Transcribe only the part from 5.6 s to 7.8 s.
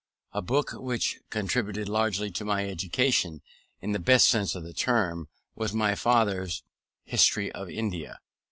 my father's History of